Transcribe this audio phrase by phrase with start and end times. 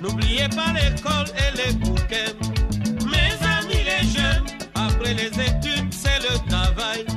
[0.00, 2.34] N'oubliez pas l'école et les bouquets.
[3.06, 7.11] Mes amis les jeunes, après les études, c'est le travail.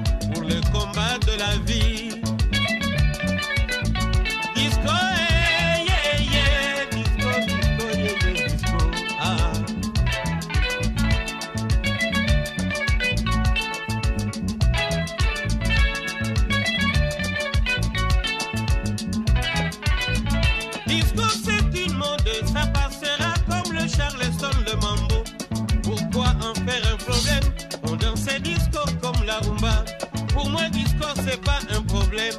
[31.25, 32.33] c'est pas un problème.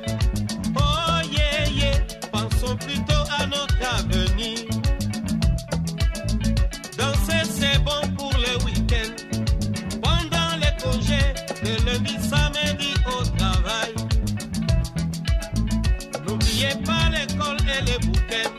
[0.77, 1.99] Oh yeah, yeah,
[2.31, 4.59] pensons plutôt à notre avenir.
[6.97, 9.11] Danser, c'est bon pour le week-end.
[10.03, 11.33] Pendant les congés,
[11.65, 13.93] de lundi, samedi au travail.
[16.27, 18.51] N'oubliez pas l'école et les bouquets.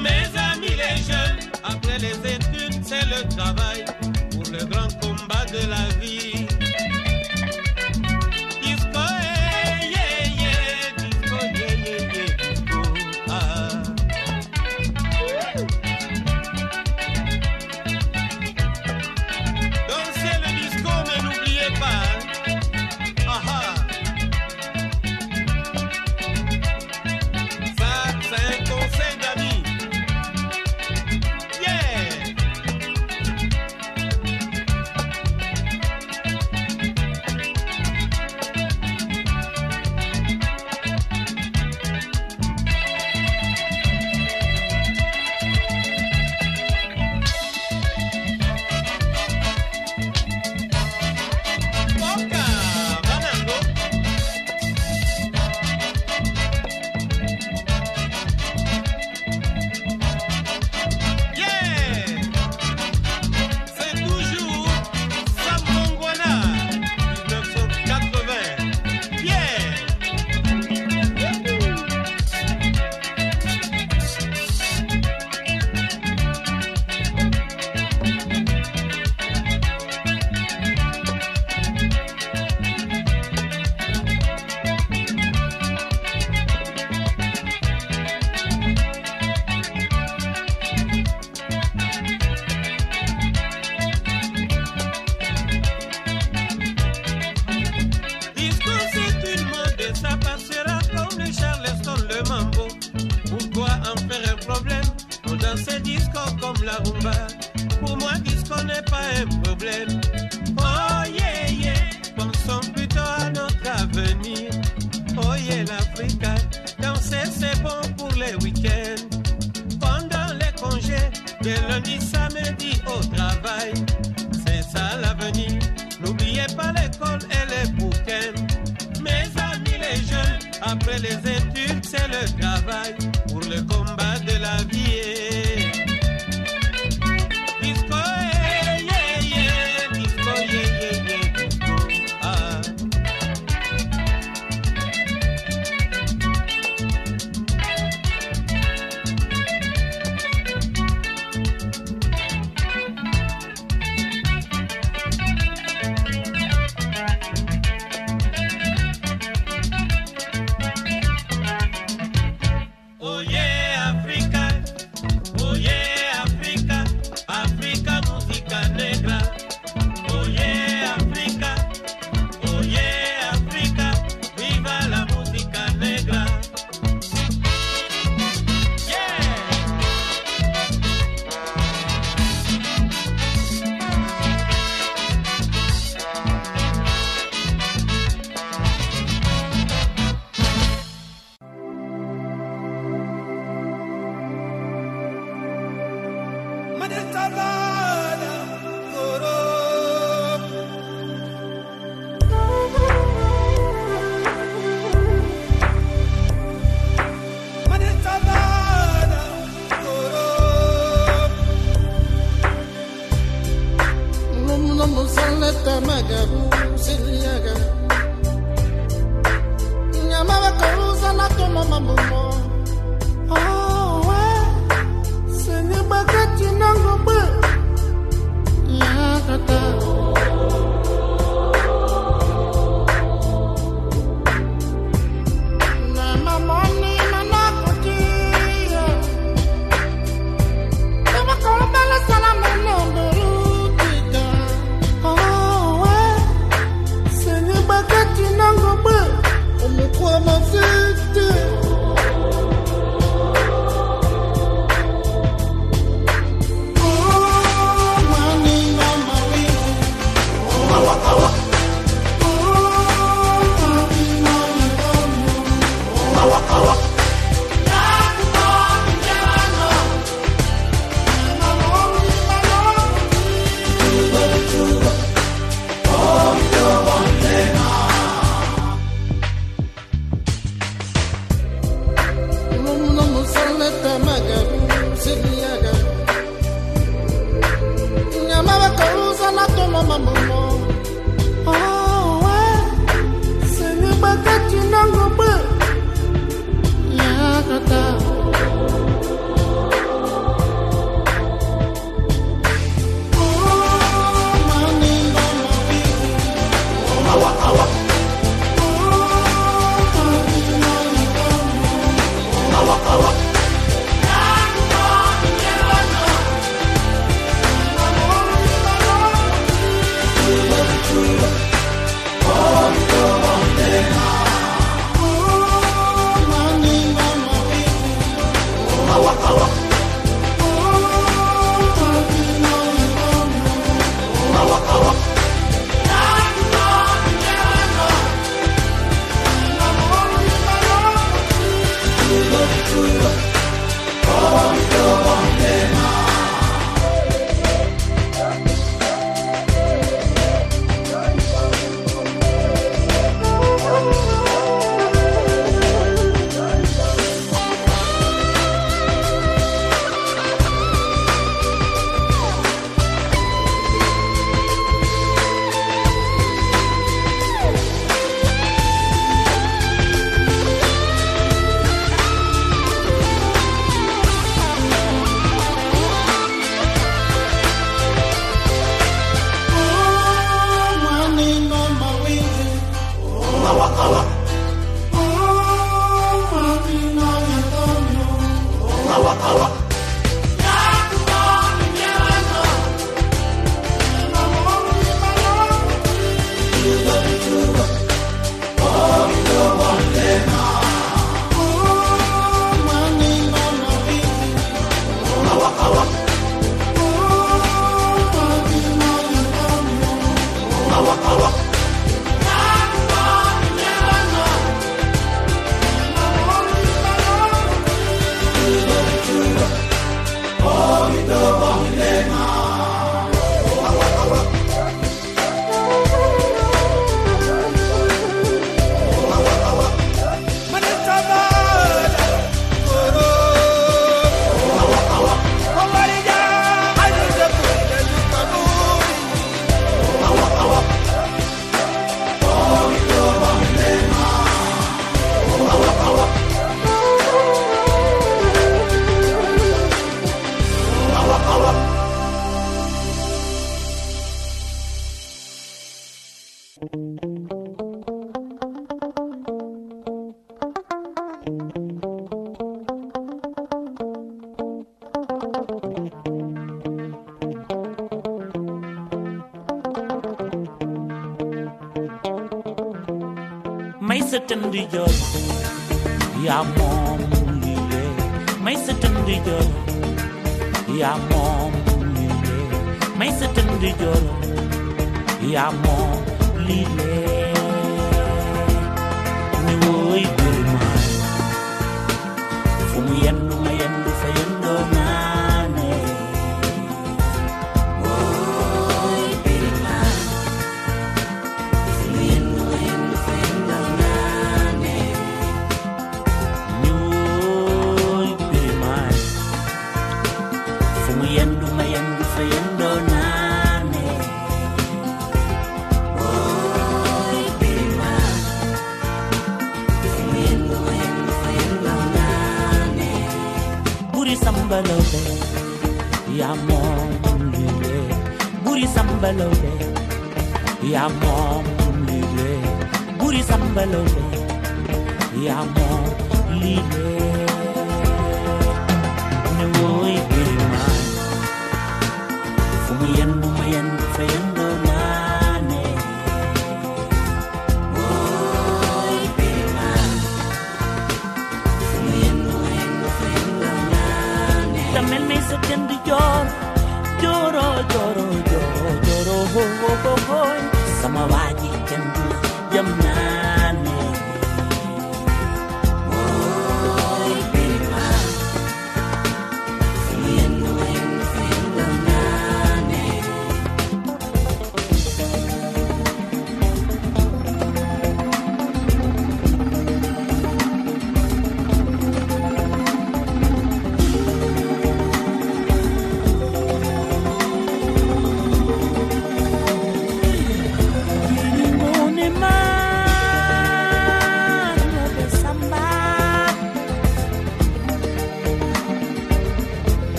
[0.00, 3.84] Mes amis, les jeunes, après les études, c'est le travail
[4.30, 6.13] pour le grand combat de la vie.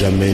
[0.00, 0.32] jamais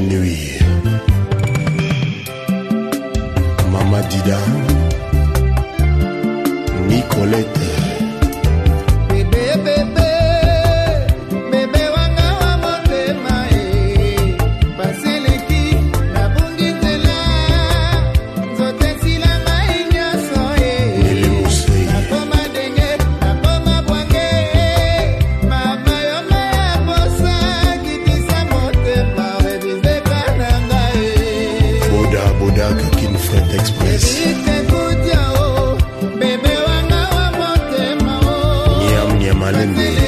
[39.47, 40.06] Malembe.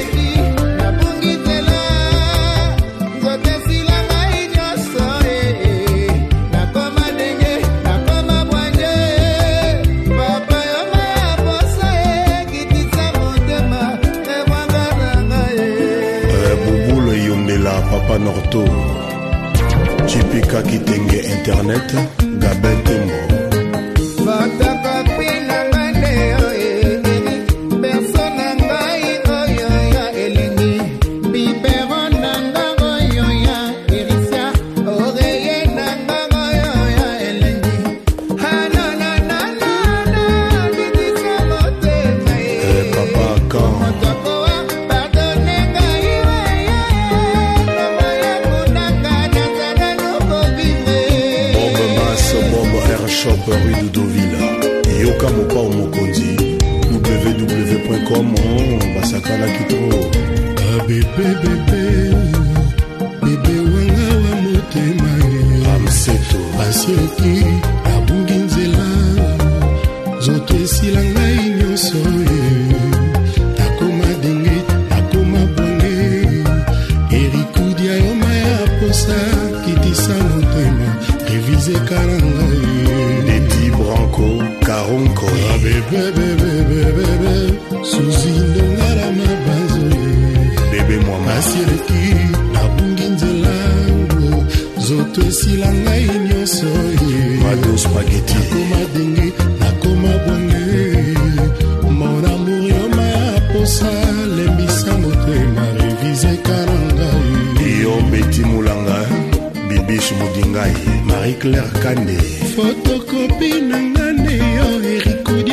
[111.19, 112.17] marie claire kande
[112.55, 115.48] fotokopi na nga nde yo erikodi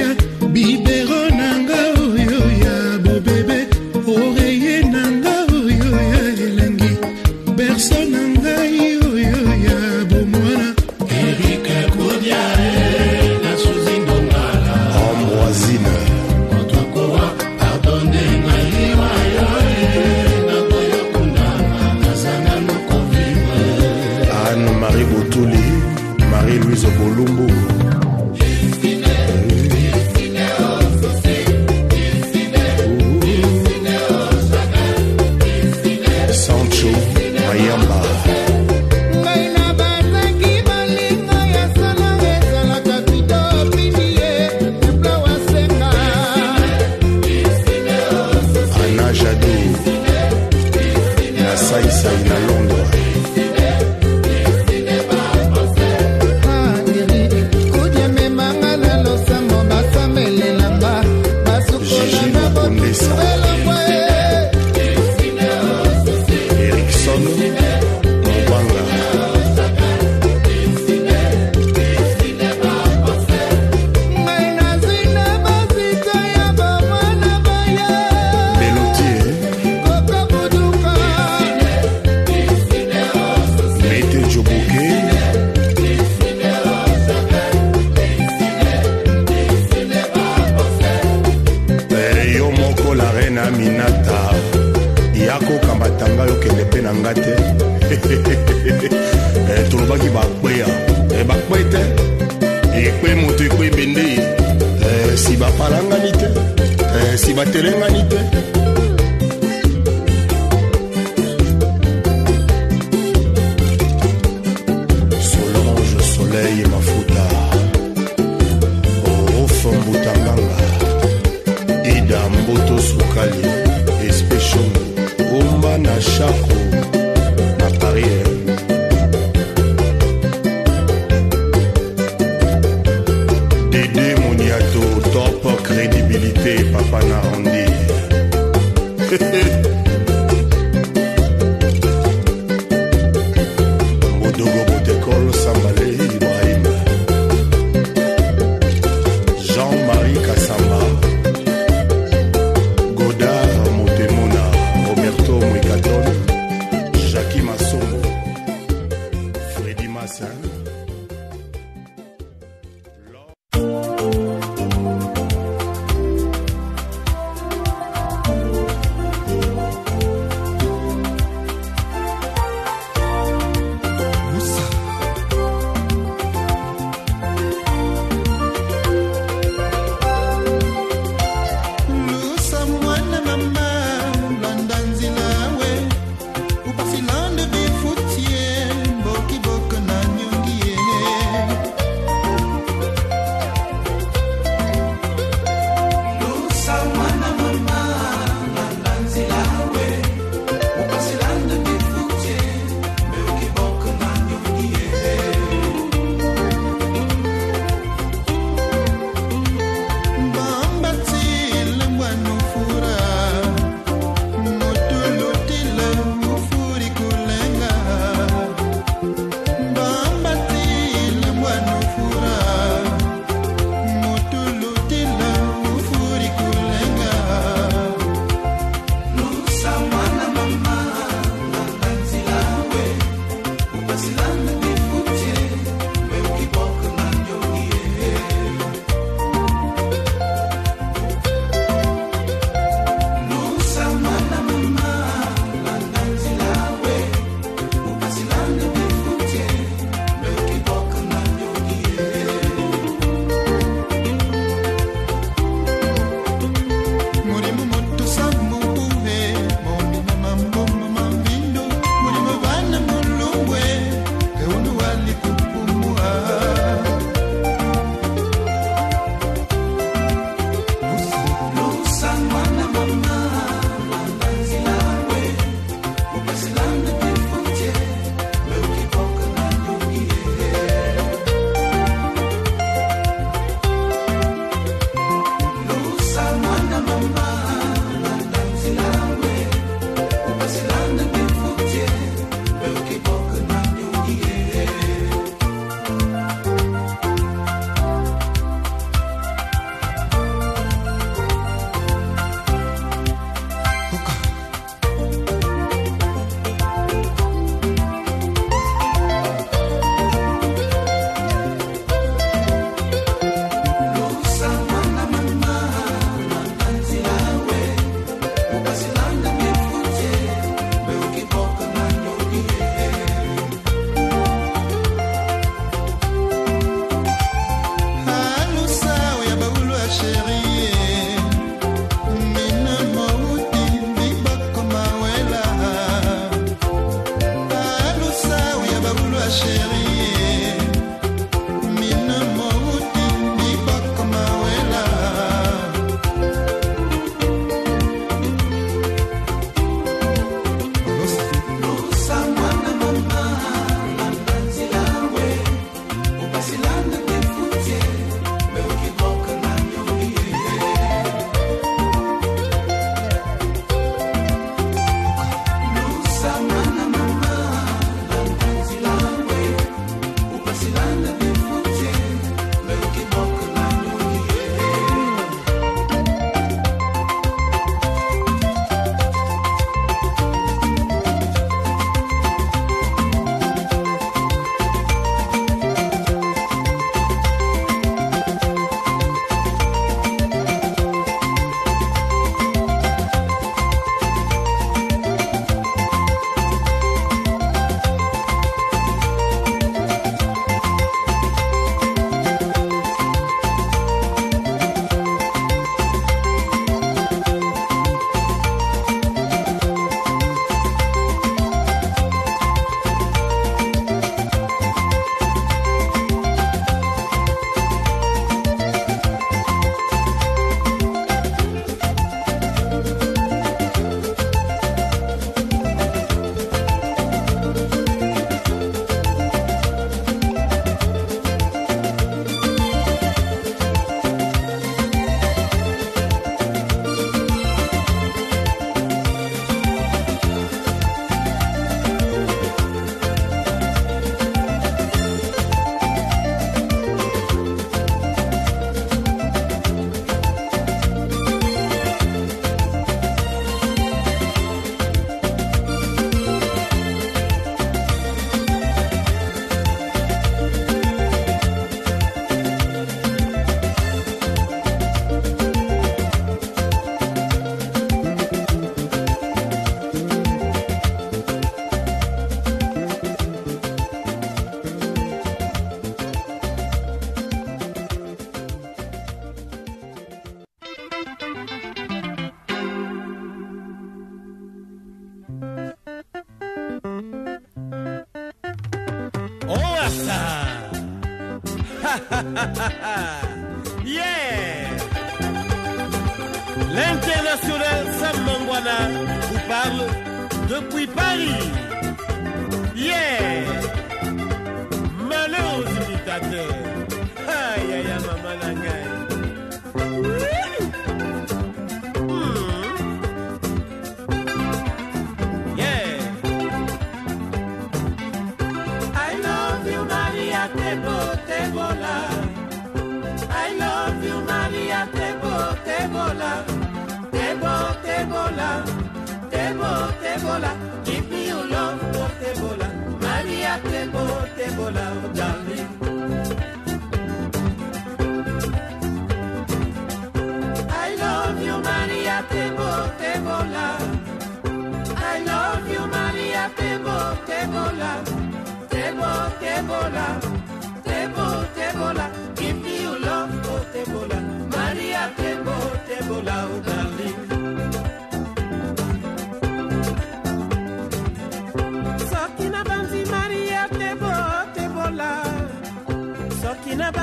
[107.97, 108.46] humanité.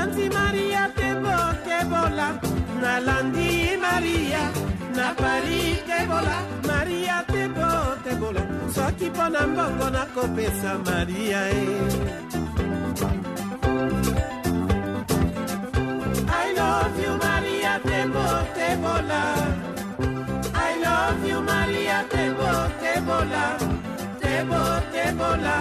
[0.04, 0.84] Banzi maria
[3.86, 4.44] maria
[4.96, 5.08] na
[5.90, 6.38] tebola
[6.68, 7.18] maria
[9.48, 9.88] mbongo
[10.90, 11.68] maria e
[16.46, 18.26] I love you Maria Tebo
[18.58, 19.24] Tebola
[20.70, 22.52] I love you Maria Tebo
[22.82, 23.46] Tebola
[24.22, 24.62] Tebo
[24.94, 25.58] Tebola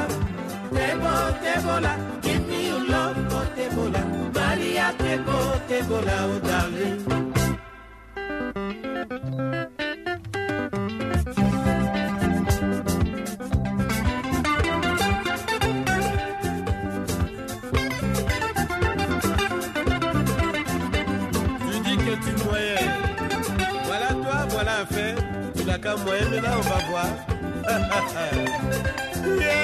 [0.74, 2.11] Tebo Tebola
[5.12, 5.18] Tu
[21.80, 22.80] dis que tu moyens.
[23.84, 25.14] Voilà toi, voilà un fait.
[25.54, 27.06] Tu n'as qu'un moyen, mais là on va voir.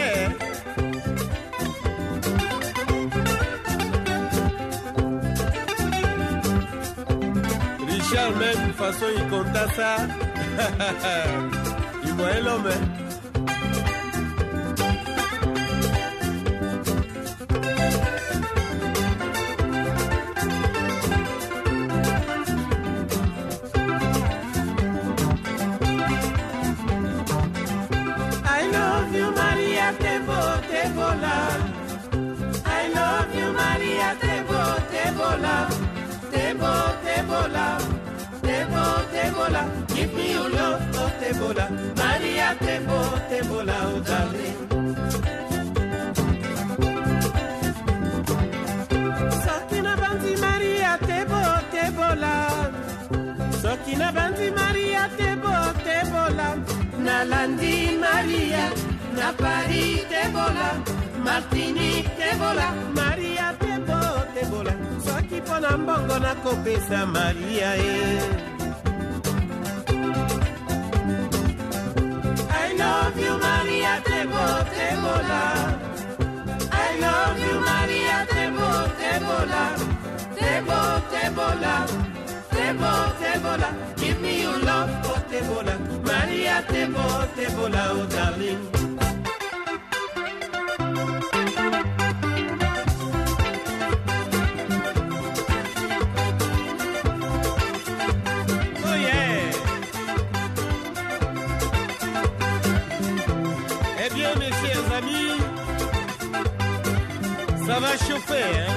[8.78, 10.08] faso y con taza.
[12.04, 12.70] y vuélome.
[12.70, 13.07] Bueno,
[41.20, 41.66] Tebola.
[41.96, 42.98] Maria Tebo
[43.30, 45.68] Tebola, oh darling.
[49.44, 51.40] Soki na banzi Maria Tebo
[51.72, 52.34] Tebola.
[53.62, 55.52] soki na banzi maria tebo
[55.84, 56.48] tebola
[57.06, 58.64] nalandi maria
[59.18, 60.68] na paris tebola
[61.26, 63.98] martinique tebola maria tebo
[64.34, 64.72] tebola
[65.04, 68.47] soki mpo na mbongo nakopesa maria e I
[74.04, 74.44] Tebo
[74.74, 75.42] Tebola
[76.72, 78.26] I love you Maria.
[78.30, 78.68] Tebo
[78.98, 79.64] Tebola
[80.38, 80.78] Tebo
[81.12, 81.74] Tebola
[82.50, 85.74] Tebo Tebola Give me your love oh Tebola
[86.06, 87.04] Maria Tebo
[87.36, 88.77] Tebola oh darling
[107.80, 108.74] Va chauffer hein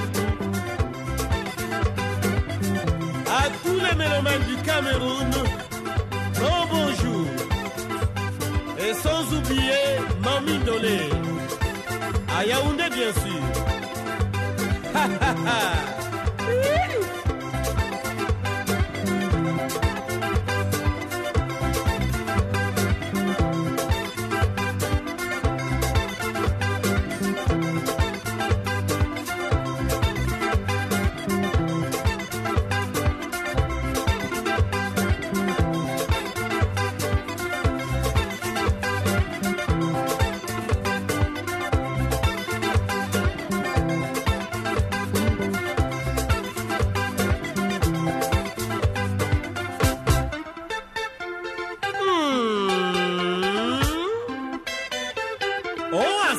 [3.27, 5.31] à tous les mélomanes du Cameroun,
[6.39, 7.25] bon bonjour.
[8.77, 10.99] Et sans oublier Mami Dolé,
[12.37, 13.41] à Yaoundé bien sûr.
[14.93, 15.07] Ha,
[15.47, 15.91] ha.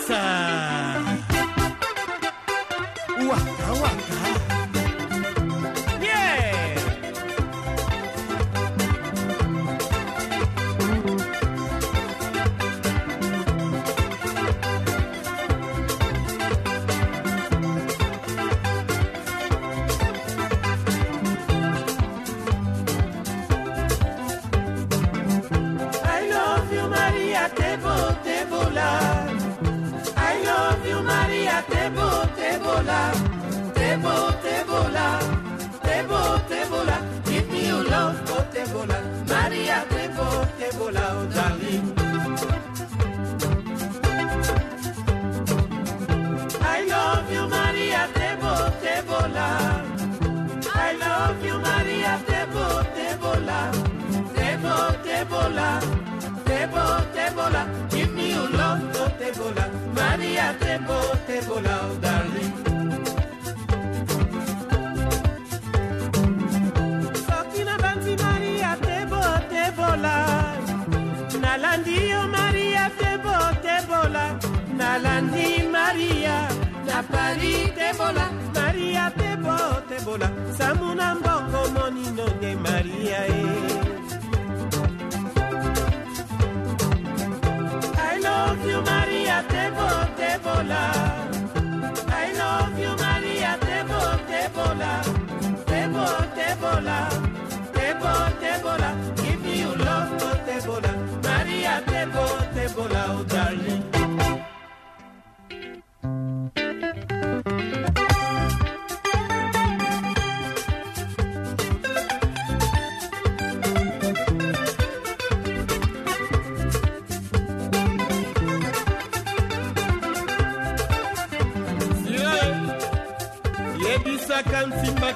[0.09, 0.52] Hmm.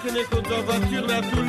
[0.06, 1.45] Hakkını kutu batır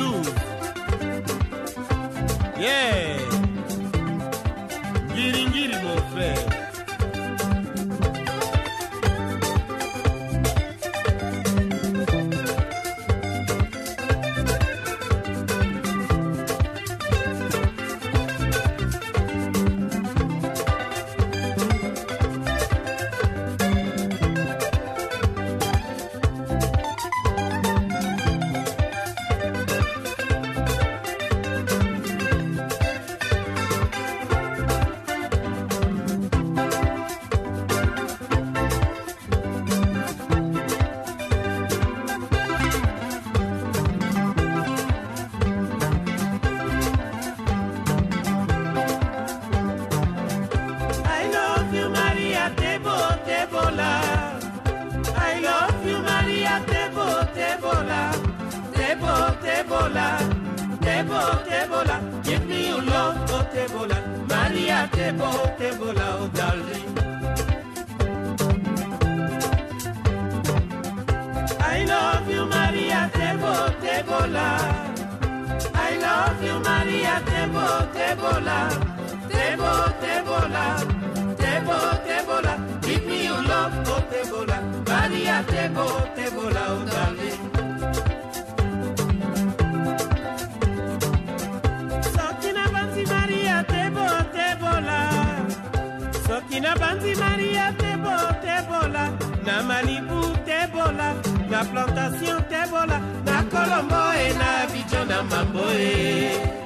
[96.60, 99.04] na bandimania tebo tebola
[99.46, 101.14] na malibu tebola
[101.50, 106.58] na plantation tebola na kolombo e na abidjan na mambo e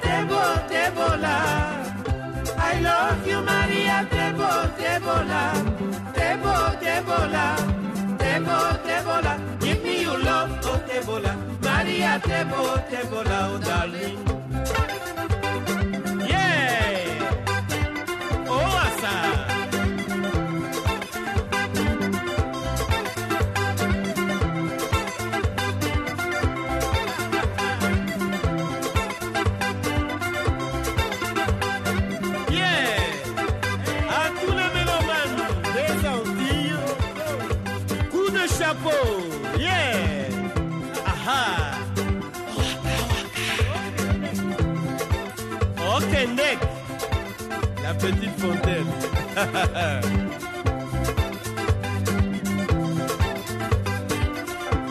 [0.00, 0.40] Tebo,
[0.70, 1.34] tebola.
[2.58, 4.48] I love you, Maria Tebo,
[4.78, 5.42] tebola.
[6.14, 7.44] Tebo, tebola.
[8.18, 8.56] Tebo,
[8.86, 9.32] tebola.
[9.60, 11.59] Give me your love, oh tebola
[12.18, 14.39] table, table now, darling.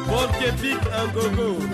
[0.08, 1.69] Bon Kepik un gogo.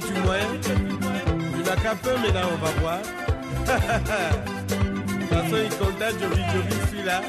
[0.00, 0.48] tu moyens.
[1.56, 2.98] Il n'a qu'à peu, mais là, on va voir.
[3.00, 4.76] De
[5.14, 7.20] toute façon, il condamne Jovi Jovi, celui-là.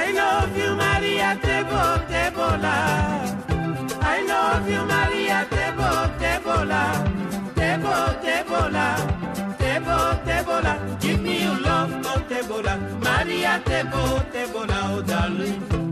[0.00, 1.80] I love you Maria tebo
[2.10, 2.76] tebola
[4.02, 5.88] I love you Maria tebo
[6.20, 6.82] tebola
[7.54, 7.94] tebo
[8.24, 8.86] tebola
[9.58, 9.96] tebo
[10.26, 15.87] tebola give me your love oh, tebola Maria tebo tebola oh, darling.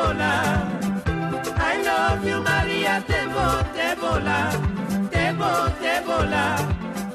[0.00, 0.32] Debola.
[1.58, 3.46] I love you, Maria Debo,
[3.76, 4.38] Debola.
[5.12, 5.50] Debo,
[5.82, 6.44] Debola.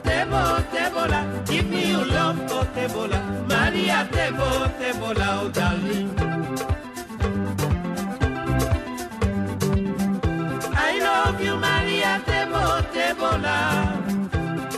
[0.03, 1.19] Debo, Debola.
[1.47, 3.19] Give me your love, oh Debola.
[3.49, 6.09] Maria Debo, Debola, oh darling.
[10.75, 12.63] I love you, Maria Debo,
[12.93, 13.57] Debola.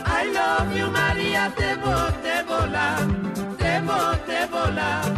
[0.06, 1.94] I love you, Maria Debo,
[2.24, 2.86] Debola.
[3.58, 5.17] Debo, Debola.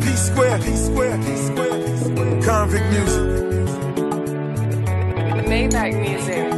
[0.00, 2.40] P square, P square, P square, P square.
[2.42, 3.22] Convict music.
[5.48, 6.51] Maybach music.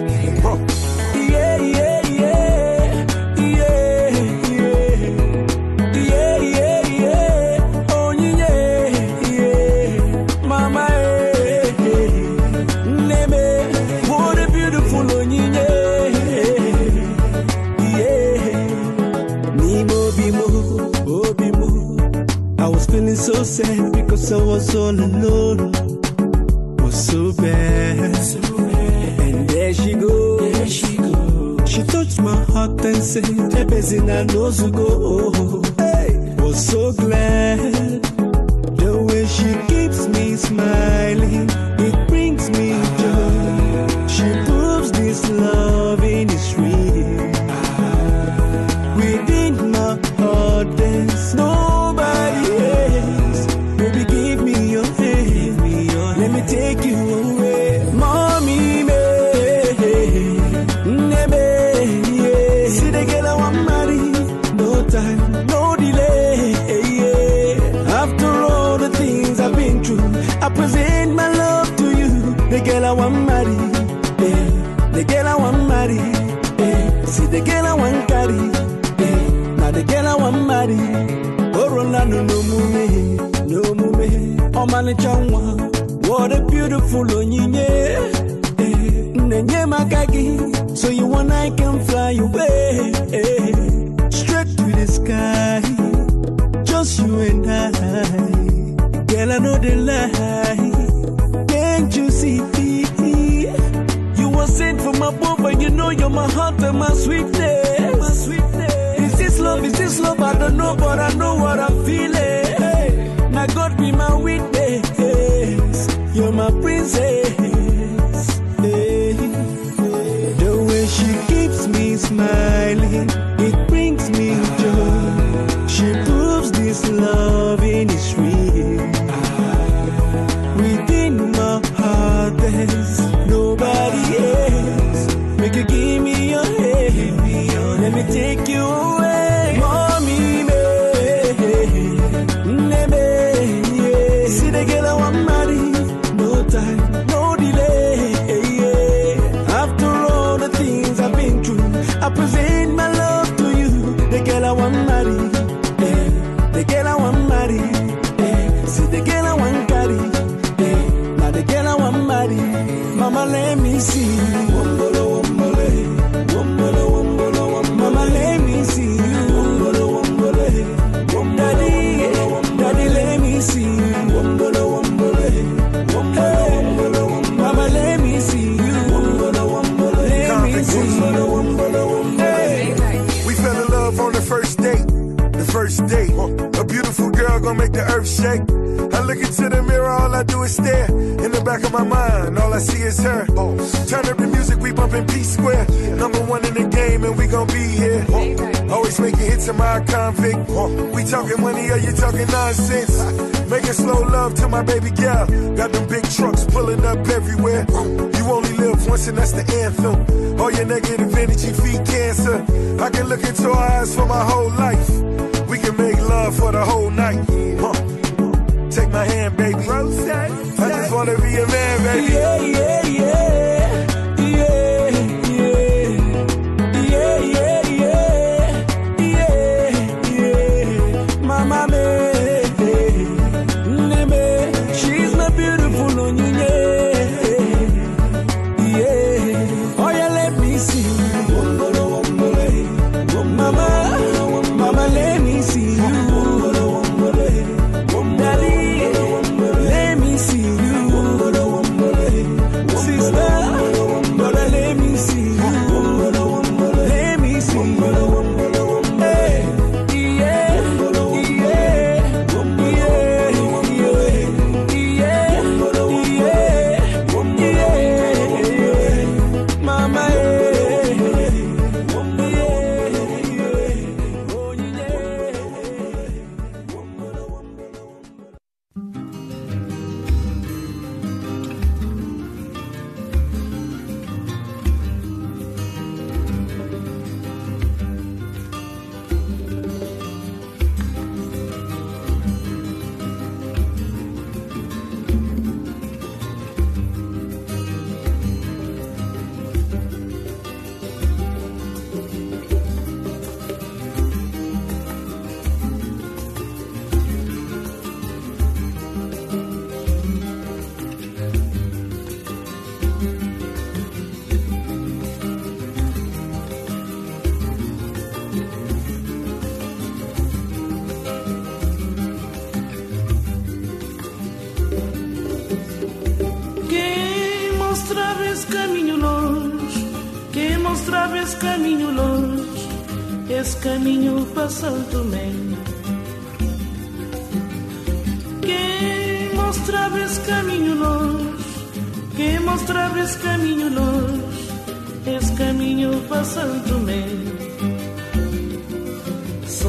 [34.24, 34.70] enganoso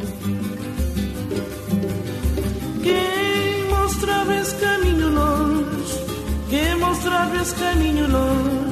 [2.83, 6.05] Quem mostrava esse caminho longe,
[6.51, 8.72] quem mostrava esse caminho longe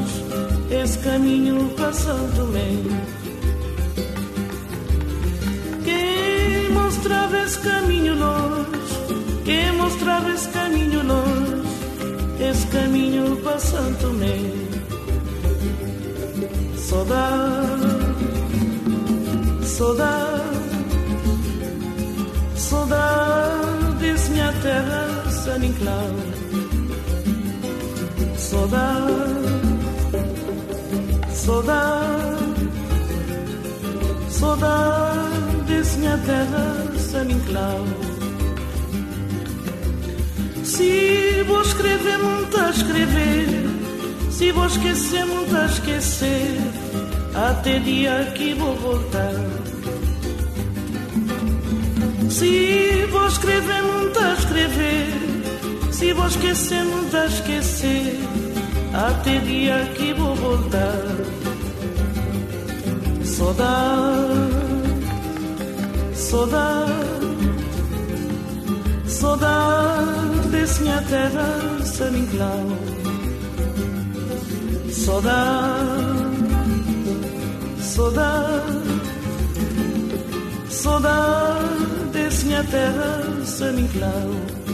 [0.71, 2.85] esse caminho passando bem.
[5.85, 8.67] Quem mostrava esse caminho nós,
[9.45, 11.67] quem mostrava esse caminho nós,
[12.41, 14.71] esse caminho passando bem.
[16.77, 17.83] Saudade,
[19.65, 20.43] saudade,
[22.55, 26.11] saudade, minha terra, Saniclau.
[28.37, 29.40] Saudade.
[31.51, 32.71] Saudade,
[34.29, 37.85] saudade, saudade, minha terra, San Inclau.
[40.63, 43.49] Se vou escrever, muito a escrever.
[44.31, 46.57] Se vou esquecer, muito a esquecer.
[47.35, 49.35] Até dia que vou voltar.
[52.31, 55.09] Se vou escrever, muito a escrever.
[55.91, 58.30] Se vou esquecer, muito a esquecer.
[58.93, 61.07] Até dia que vou voltar.
[63.25, 64.51] Saudade,
[66.15, 66.93] saudade,
[69.07, 72.67] saudade desse minha terra, San Inclau.
[74.91, 76.11] Saudade,
[77.79, 78.79] saudade,
[80.69, 84.70] saudade desse minha terra, San Inclau.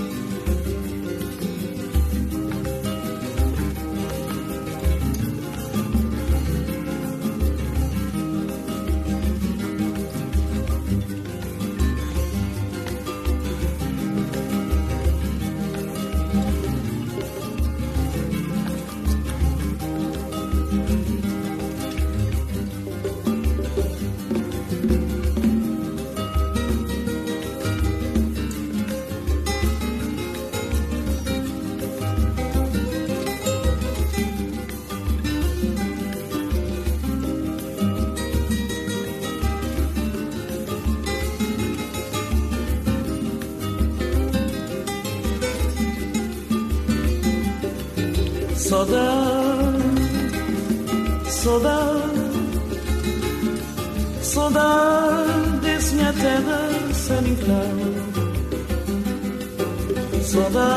[60.36, 60.68] Soda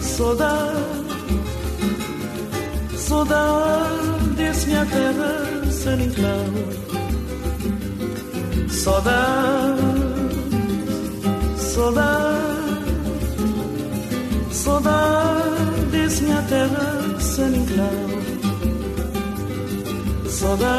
[0.00, 0.52] Soda
[2.96, 3.42] Soda
[4.36, 6.12] Desce minha terra sem
[8.70, 9.20] Soda
[11.58, 12.10] Soda
[14.50, 14.98] Soda
[15.90, 17.90] Desce minha terra sem então
[20.26, 20.74] Soda